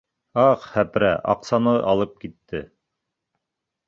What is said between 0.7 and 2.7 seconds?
һәпрә, аҡсаны алып китте!